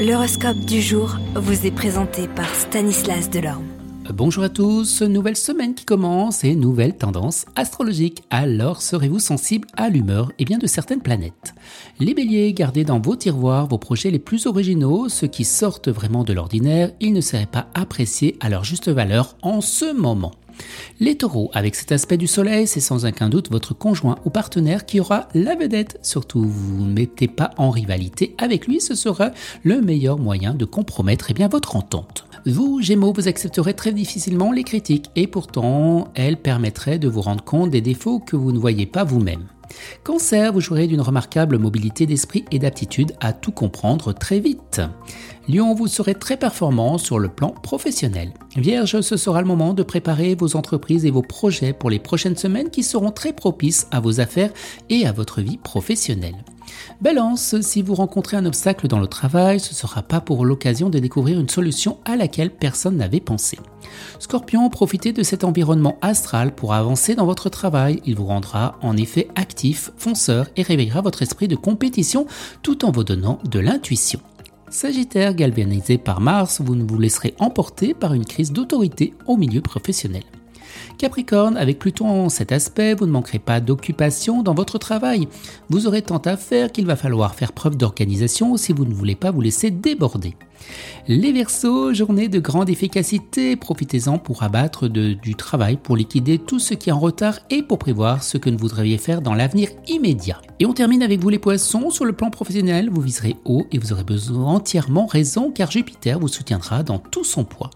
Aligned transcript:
L'horoscope 0.00 0.60
du 0.60 0.80
jour 0.80 1.18
vous 1.34 1.66
est 1.66 1.70
présenté 1.70 2.26
par 2.26 2.48
Stanislas 2.54 3.28
Delorme. 3.28 3.66
Bonjour 4.14 4.44
à 4.44 4.48
tous, 4.48 5.02
nouvelle 5.02 5.36
semaine 5.36 5.74
qui 5.74 5.84
commence 5.84 6.42
et 6.42 6.54
nouvelle 6.54 6.96
tendance 6.96 7.44
astrologique. 7.54 8.22
Alors 8.30 8.80
serez-vous 8.80 9.18
sensible 9.18 9.68
à 9.76 9.90
l'humeur 9.90 10.32
et 10.38 10.46
bien 10.46 10.56
de 10.56 10.66
certaines 10.66 11.02
planètes? 11.02 11.52
Les 11.98 12.14
béliers, 12.14 12.54
gardez 12.54 12.82
dans 12.82 12.98
vos 12.98 13.14
tiroirs 13.14 13.66
vos 13.66 13.76
projets 13.76 14.10
les 14.10 14.18
plus 14.18 14.46
originaux, 14.46 15.10
ceux 15.10 15.26
qui 15.26 15.44
sortent 15.44 15.90
vraiment 15.90 16.24
de 16.24 16.32
l'ordinaire, 16.32 16.92
ils 17.00 17.12
ne 17.12 17.20
seraient 17.20 17.44
pas 17.44 17.66
appréciés 17.74 18.38
à 18.40 18.48
leur 18.48 18.64
juste 18.64 18.88
valeur 18.88 19.36
en 19.42 19.60
ce 19.60 19.92
moment. 19.92 20.32
Les 21.02 21.16
taureaux, 21.16 21.50
avec 21.54 21.76
cet 21.76 21.92
aspect 21.92 22.18
du 22.18 22.26
soleil, 22.26 22.66
c'est 22.66 22.78
sans 22.78 23.06
aucun 23.06 23.30
doute 23.30 23.50
votre 23.50 23.72
conjoint 23.72 24.16
ou 24.26 24.30
partenaire 24.30 24.84
qui 24.84 25.00
aura 25.00 25.28
la 25.32 25.56
vedette. 25.56 25.98
Surtout, 26.02 26.44
vous 26.44 26.84
ne 26.84 26.92
mettez 26.92 27.26
pas 27.26 27.52
en 27.56 27.70
rivalité 27.70 28.34
avec 28.36 28.66
lui, 28.66 28.82
ce 28.82 28.94
sera 28.94 29.30
le 29.64 29.80
meilleur 29.80 30.18
moyen 30.18 30.52
de 30.52 30.66
compromettre 30.66 31.30
eh 31.30 31.46
votre 31.46 31.76
entente. 31.76 32.26
Vous, 32.44 32.82
Gémeaux, 32.82 33.14
vous 33.14 33.28
accepterez 33.28 33.72
très 33.72 33.92
difficilement 33.92 34.52
les 34.52 34.62
critiques 34.62 35.10
et 35.16 35.26
pourtant, 35.26 36.08
elles 36.14 36.36
permettraient 36.36 36.98
de 36.98 37.08
vous 37.08 37.22
rendre 37.22 37.44
compte 37.44 37.70
des 37.70 37.80
défauts 37.80 38.18
que 38.18 38.36
vous 38.36 38.52
ne 38.52 38.58
voyez 38.58 38.84
pas 38.84 39.04
vous-même. 39.04 39.46
Cancer, 40.04 40.52
vous 40.52 40.60
jouerez 40.60 40.86
d'une 40.86 41.00
remarquable 41.00 41.56
mobilité 41.58 42.04
d'esprit 42.04 42.44
et 42.50 42.58
d'aptitude 42.58 43.12
à 43.20 43.32
tout 43.32 43.52
comprendre 43.52 44.12
très 44.12 44.40
vite. 44.40 44.82
Lion, 45.50 45.74
vous 45.74 45.88
serez 45.88 46.14
très 46.14 46.36
performant 46.36 46.96
sur 46.96 47.18
le 47.18 47.28
plan 47.28 47.48
professionnel. 47.48 48.32
Vierge, 48.56 49.00
ce 49.00 49.16
sera 49.16 49.40
le 49.40 49.48
moment 49.48 49.74
de 49.74 49.82
préparer 49.82 50.36
vos 50.36 50.54
entreprises 50.54 51.04
et 51.04 51.10
vos 51.10 51.22
projets 51.22 51.72
pour 51.72 51.90
les 51.90 51.98
prochaines 51.98 52.36
semaines 52.36 52.70
qui 52.70 52.84
seront 52.84 53.10
très 53.10 53.32
propices 53.32 53.88
à 53.90 53.98
vos 53.98 54.20
affaires 54.20 54.52
et 54.90 55.06
à 55.06 55.12
votre 55.12 55.40
vie 55.40 55.56
professionnelle. 55.56 56.36
Balance, 57.00 57.60
si 57.62 57.82
vous 57.82 57.96
rencontrez 57.96 58.36
un 58.36 58.46
obstacle 58.46 58.86
dans 58.86 59.00
le 59.00 59.08
travail, 59.08 59.58
ce 59.58 59.70
ne 59.70 59.76
sera 59.76 60.02
pas 60.02 60.20
pour 60.20 60.44
l'occasion 60.44 60.88
de 60.88 61.00
découvrir 61.00 61.40
une 61.40 61.48
solution 61.48 61.98
à 62.04 62.14
laquelle 62.14 62.50
personne 62.50 62.98
n'avait 62.98 63.18
pensé. 63.18 63.58
Scorpion, 64.20 64.68
profitez 64.70 65.12
de 65.12 65.24
cet 65.24 65.42
environnement 65.42 65.98
astral 66.00 66.54
pour 66.54 66.74
avancer 66.74 67.16
dans 67.16 67.26
votre 67.26 67.48
travail. 67.48 68.00
Il 68.04 68.14
vous 68.14 68.26
rendra 68.26 68.78
en 68.82 68.96
effet 68.96 69.26
actif, 69.34 69.90
fonceur 69.96 70.46
et 70.54 70.62
réveillera 70.62 71.00
votre 71.00 71.22
esprit 71.22 71.48
de 71.48 71.56
compétition 71.56 72.26
tout 72.62 72.84
en 72.84 72.92
vous 72.92 73.02
donnant 73.02 73.40
de 73.50 73.58
l'intuition. 73.58 74.20
Sagittaire, 74.70 75.34
galvanisé 75.34 75.98
par 75.98 76.20
Mars, 76.20 76.60
vous 76.60 76.76
ne 76.76 76.84
vous 76.84 76.96
laisserez 76.96 77.34
emporter 77.40 77.92
par 77.92 78.14
une 78.14 78.24
crise 78.24 78.52
d'autorité 78.52 79.14
au 79.26 79.36
milieu 79.36 79.60
professionnel. 79.60 80.22
Capricorne, 80.96 81.56
avec 81.56 81.80
Pluton 81.80 82.08
en 82.08 82.28
cet 82.28 82.52
aspect, 82.52 82.94
vous 82.94 83.06
ne 83.06 83.10
manquerez 83.10 83.40
pas 83.40 83.60
d'occupation 83.60 84.44
dans 84.44 84.54
votre 84.54 84.78
travail. 84.78 85.26
Vous 85.70 85.88
aurez 85.88 86.02
tant 86.02 86.18
à 86.18 86.36
faire 86.36 86.70
qu'il 86.70 86.86
va 86.86 86.94
falloir 86.94 87.34
faire 87.34 87.52
preuve 87.52 87.76
d'organisation 87.76 88.56
si 88.56 88.72
vous 88.72 88.84
ne 88.84 88.94
voulez 88.94 89.16
pas 89.16 89.32
vous 89.32 89.40
laisser 89.40 89.72
déborder. 89.72 90.36
Les 91.08 91.32
Verseaux, 91.32 91.92
journée 91.94 92.28
de 92.28 92.38
grande 92.38 92.70
efficacité, 92.70 93.56
profitez-en 93.56 94.18
pour 94.18 94.42
abattre 94.42 94.88
du 94.88 95.34
travail, 95.34 95.76
pour 95.76 95.96
liquider 95.96 96.38
tout 96.38 96.58
ce 96.58 96.74
qui 96.74 96.90
est 96.90 96.92
en 96.92 97.00
retard 97.00 97.40
et 97.50 97.62
pour 97.62 97.78
prévoir 97.78 98.22
ce 98.22 98.38
que 98.38 98.50
vous 98.50 98.58
voudriez 98.58 98.98
faire 98.98 99.22
dans 99.22 99.34
l'avenir 99.34 99.70
immédiat. 99.88 100.40
Et 100.60 100.66
on 100.66 100.72
termine 100.72 101.02
avec 101.02 101.20
vous 101.20 101.28
les 101.28 101.38
poissons, 101.38 101.90
sur 101.90 102.04
le 102.04 102.12
plan 102.12 102.30
professionnel, 102.30 102.90
vous 102.90 103.00
viserez 103.00 103.36
haut 103.44 103.66
et 103.72 103.78
vous 103.78 103.92
aurez 103.92 104.04
besoin 104.04 104.44
entièrement 104.54 105.06
raison 105.06 105.50
car 105.50 105.70
Jupiter 105.70 106.18
vous 106.18 106.28
soutiendra 106.28 106.82
dans 106.82 106.98
tout 106.98 107.24
son 107.24 107.44
poids. 107.44 107.70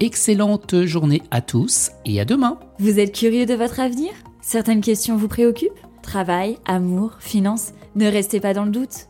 Excellente 0.00 0.84
journée 0.84 1.22
à 1.30 1.40
tous 1.40 1.90
et 2.04 2.20
à 2.20 2.24
demain. 2.24 2.58
Vous 2.78 2.98
êtes 2.98 3.14
curieux 3.14 3.46
de 3.46 3.54
votre 3.54 3.80
avenir? 3.80 4.10
Certaines 4.40 4.80
questions 4.80 5.16
vous 5.16 5.28
préoccupent? 5.28 5.72
Travail, 6.02 6.56
amour, 6.66 7.16
finances? 7.18 7.72
Ne 7.96 8.06
restez 8.06 8.40
pas 8.40 8.54
dans 8.54 8.64
le 8.64 8.70
doute. 8.70 9.09